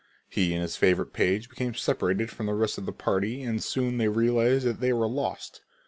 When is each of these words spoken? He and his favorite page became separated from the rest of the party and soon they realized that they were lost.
He 0.27 0.53
and 0.53 0.63
his 0.63 0.77
favorite 0.77 1.13
page 1.13 1.47
became 1.47 1.75
separated 1.75 2.31
from 2.31 2.47
the 2.47 2.55
rest 2.55 2.79
of 2.79 2.87
the 2.87 2.91
party 2.91 3.43
and 3.43 3.63
soon 3.63 3.99
they 3.99 4.07
realized 4.09 4.65
that 4.65 4.79
they 4.79 4.93
were 4.93 5.05
lost. 5.07 5.61